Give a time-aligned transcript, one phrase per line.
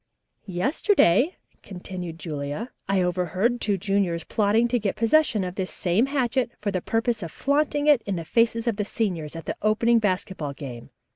[0.47, 6.49] "Yesterday," continued Julia, "I overheard two juniors plotting to get possession of this same hatchet
[6.57, 9.99] for the purpose of flaunting it in the faces of the seniors at the opening
[9.99, 10.89] basketball game.